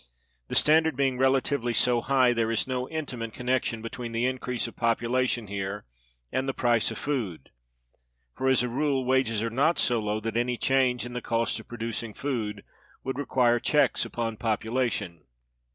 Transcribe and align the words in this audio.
The 0.47 0.55
standard 0.55 0.95
being 0.95 1.19
relatively 1.19 1.73
so 1.75 2.01
high, 2.01 2.33
there 2.33 2.49
is 2.49 2.65
no 2.65 2.89
intimate 2.89 3.35
connection 3.35 3.83
between 3.83 4.13
the 4.13 4.25
increase 4.25 4.65
of 4.67 4.75
population 4.75 5.45
here 5.45 5.85
and 6.31 6.49
the 6.49 6.55
price 6.55 6.89
of 6.89 6.97
food; 6.97 7.51
for, 8.33 8.49
as 8.49 8.63
a 8.63 8.67
rule, 8.67 9.05
wages 9.05 9.43
are 9.43 9.51
not 9.51 9.77
so 9.77 9.99
low 9.99 10.19
that 10.21 10.35
any 10.35 10.57
change 10.57 11.05
in 11.05 11.13
the 11.13 11.21
cost 11.21 11.59
of 11.59 11.67
producing 11.67 12.15
food 12.15 12.63
would 13.03 13.19
require 13.19 13.59
checks 13.59 14.03
upon 14.03 14.37
population. 14.37 15.21